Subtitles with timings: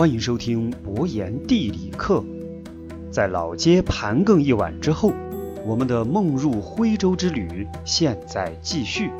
[0.00, 2.24] 欢迎收听博言地理课。
[3.10, 5.12] 在老街盘庚一晚之后，
[5.62, 9.10] 我们的梦入徽州之旅现在继续。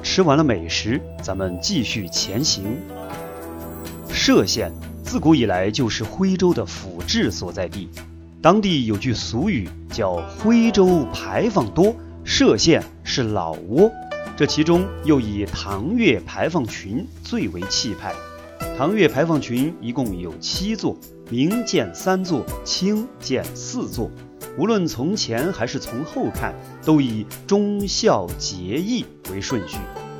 [0.00, 2.76] 吃完了美食，咱们继续前行。
[4.08, 4.70] 歙县
[5.02, 7.88] 自古以来就是徽州的府治所在地，
[8.40, 11.92] 当地有句俗语叫“徽州牌坊多，
[12.24, 13.90] 歙县是老窝”。
[14.38, 18.14] 这其中又以唐越牌坊群最为气派。
[18.78, 20.96] 唐岳牌坊群一共有七座，
[21.28, 24.08] 明建三座，清建四座。
[24.56, 29.78] 无论从前还是从后看，都以忠孝节义为顺序，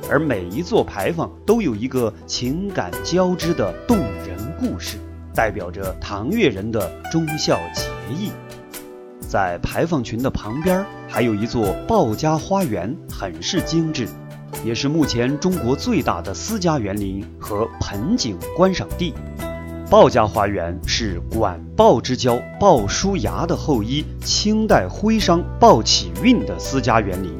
[0.09, 4.97] 而每一座牌坊都有一个情感交织的动人故事，
[5.33, 7.83] 代表着唐岳人的忠孝节
[8.13, 8.29] 义。
[9.21, 14.05] 在牌坊群的旁边，还有一座鲍家花园，很是精致。
[14.63, 19.13] 也是目前中国最大的私家园林和盆景观赏地。
[19.89, 27.31] 鲍家花园是管鲍之交鲍叔牙的后裔清代徽商鲍启运的私家园林。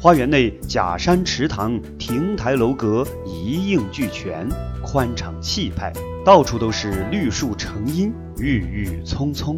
[0.00, 4.48] 花园内假山池塘、亭台楼阁一应俱全，
[4.82, 5.92] 宽敞气派，
[6.24, 9.56] 到处都是绿树成荫，郁郁葱葱。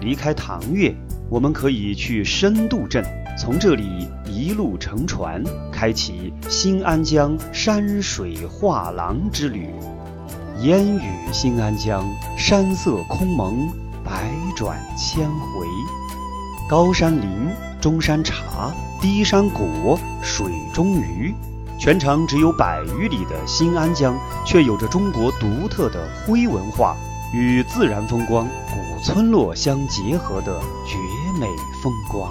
[0.00, 0.92] 离开唐岳，
[1.28, 3.04] 我们可以去深度镇。
[3.38, 5.42] 从这里一路乘船，
[5.72, 9.68] 开启新安江山水画廊之旅。
[10.60, 12.04] 烟雨新安江，
[12.36, 13.68] 山色空蒙，
[14.04, 15.66] 百转千回。
[16.68, 17.48] 高山林，
[17.80, 21.34] 中山茶，低山果，水中鱼。
[21.78, 26.94] 全长只有百余里的新安江，却有着中国独特的徽文化
[27.32, 30.98] 与自然风光、古村落相结合的绝
[31.40, 31.46] 美
[31.82, 32.30] 风光。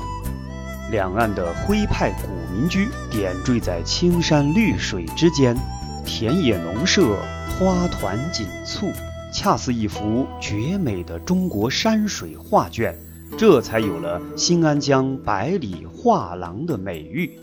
[0.91, 5.55] 两岸的徽派古民居点缀在青山绿水之间，
[6.03, 7.15] 田野农舍，
[7.57, 8.91] 花团锦簇，
[9.31, 12.97] 恰似一幅绝美的中国山水画卷，
[13.37, 17.39] 这才有了新安江百里画廊的美誉。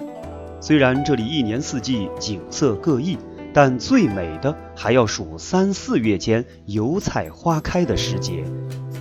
[0.60, 3.16] 虽然这里一年四季景色各异，
[3.54, 8.42] 但最美的还要数三四月间油菜花开的时节。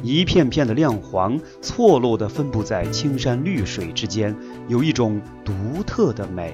[0.06, 4.36] 一片片的亮黄，错落地分布在青山绿水之间，
[4.68, 6.54] 有一种独特的美。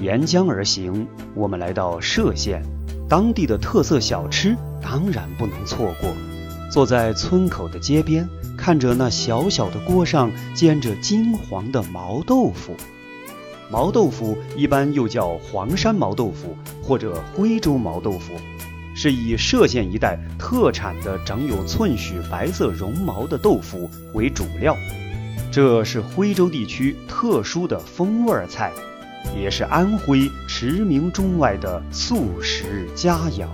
[0.00, 1.06] 沿江而行，
[1.36, 2.60] 我们来到歙县，
[3.08, 6.10] 当地的特色小吃当然不能错过。
[6.68, 12.74] 坐在村口的街边，看着那小小的锅上煎着金黄的毛豆腐。
[13.70, 18.32] 毛豆腐一般又叫黄山毛豆腐或者徽州毛豆腐。
[19.02, 24.76] 是以歙县一带特产的长有寸许白色绒毛的豆腐为主料，
[25.50, 28.70] 这是徽州地区特殊的风味菜，
[29.36, 33.48] 也是安徽驰名中外的素食佳肴。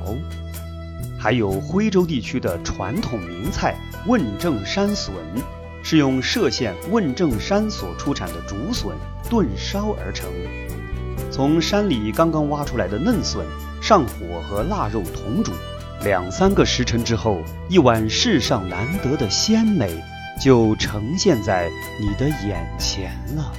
[1.18, 3.74] 还有徽州地区的传统名菜
[4.06, 5.14] 问政山笋，
[5.82, 8.94] 是用歙县问政山所出产的竹笋
[9.30, 10.28] 炖烧而成，
[11.30, 13.44] 从山里刚刚挖出来的嫩笋。
[13.80, 15.52] 上火和腊肉同煮，
[16.02, 20.02] 两三个时辰之后，一碗世上难得的鲜美
[20.42, 23.52] 就呈现在你的眼前了。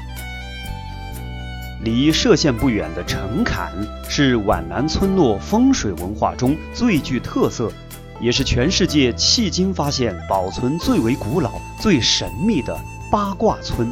[1.82, 3.72] 离歙县不远的城坎，
[4.10, 7.72] 是皖南村落风水文化中最具特色，
[8.20, 12.78] 也是全世界迄今发现保存最为古老、最神秘的
[13.10, 13.90] 八卦村，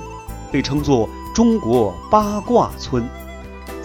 [0.51, 3.07] 被称作中国八卦村。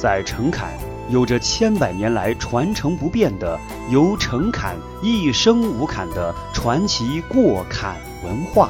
[0.02, 0.72] 在城坎。
[1.08, 3.58] 有着千百年来传承不变的
[3.90, 8.68] 由城坎一生无坎的传奇过坎文化。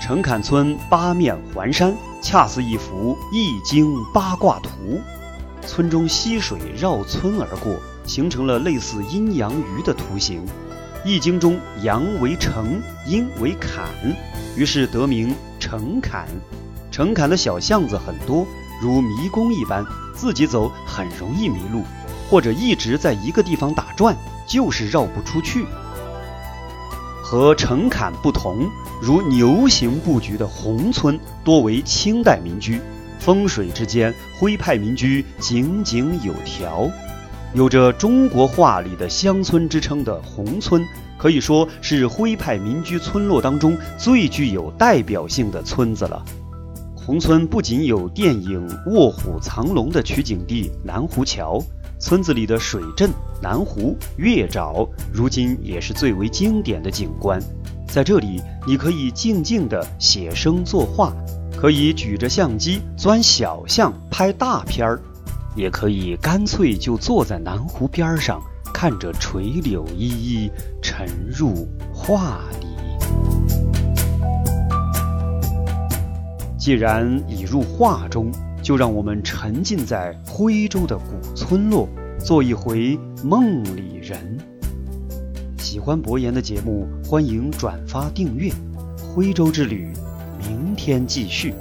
[0.00, 4.70] 城坎村八面环山，恰似一幅易经八卦图。
[5.66, 10.44] 村中溪水绕村而过，形成了类似阴阳鱼的图形。
[11.04, 13.86] 易经中阳为城，阴为坎，
[14.56, 16.26] 于是得名城坎。
[16.90, 18.46] 城坎的小巷子很多。
[18.80, 19.84] 如迷宫一般，
[20.14, 21.82] 自己走很容易迷路，
[22.28, 24.16] 或者一直在一个地方打转，
[24.46, 25.66] 就是绕不出去。
[27.22, 28.68] 和城坎不同，
[29.00, 32.80] 如牛形布局的宏村多为清代民居，
[33.18, 36.88] 风水之间徽派民居井井有条。
[37.54, 40.84] 有着中国画里的乡村之称的宏村，
[41.16, 46.22] 可以说是徽派民居村落当中最具有代表性的村子了。
[47.06, 51.62] 宏村不仅有电影《卧虎藏龙》的取景地南湖桥，
[51.98, 53.10] 村子里的水镇
[53.42, 57.38] 南湖、月沼，如今也是最为经典的景观。
[57.86, 61.14] 在这里，你可以静静地写生作画，
[61.54, 65.02] 可以举着相机钻小巷拍大片儿。
[65.54, 68.40] 也可以干脆就坐在南湖边上，
[68.72, 70.50] 看着垂柳依依，
[70.80, 72.73] 沉入画里。
[76.64, 78.32] 既然已入画中，
[78.62, 81.86] 就让我们沉浸在徽州的古村落，
[82.18, 84.38] 做一回梦里人。
[85.58, 88.50] 喜欢博言的节目，欢迎转发订阅。
[88.96, 89.92] 徽州之旅，
[90.38, 91.54] 明天继续。